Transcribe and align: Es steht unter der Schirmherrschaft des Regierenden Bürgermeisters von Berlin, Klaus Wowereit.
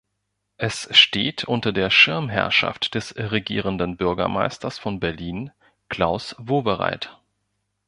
Es 0.57 0.87
steht 0.97 1.43
unter 1.43 1.71
der 1.71 1.91
Schirmherrschaft 1.91 2.95
des 2.95 3.15
Regierenden 3.17 3.97
Bürgermeisters 3.97 4.79
von 4.79 4.99
Berlin, 4.99 5.51
Klaus 5.89 6.35
Wowereit. 6.39 7.15